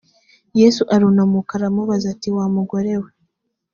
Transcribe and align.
yesu 0.59 0.81
arunamuka 0.95 1.51
aramubaza 1.57 2.05
ati 2.13 2.29
wa 2.35 2.45
mugore 2.55 2.93
we 3.03 3.11